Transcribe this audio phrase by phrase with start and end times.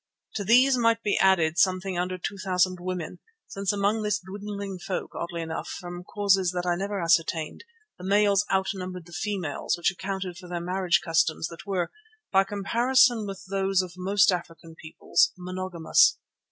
[0.37, 5.13] To these might be added something under two thousand women, since among this dwindling folk,
[5.13, 7.63] oddly enough, from causes that I never ascertained,
[7.99, 11.91] the males out numbered the females, which accounted for their marriage customs that were,
[12.31, 16.17] by comparison with those of most African peoples, monogamous.